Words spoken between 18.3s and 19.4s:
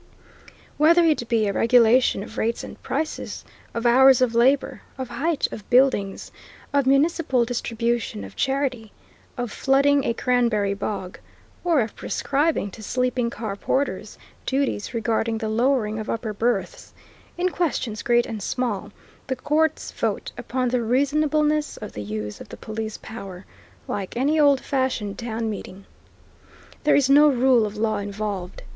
small, the